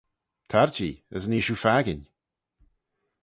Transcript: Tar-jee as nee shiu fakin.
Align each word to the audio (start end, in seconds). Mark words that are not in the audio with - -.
Tar-jee 0.51 0.97
as 1.15 1.23
nee 1.29 1.43
shiu 1.45 1.57
fakin. 1.63 2.01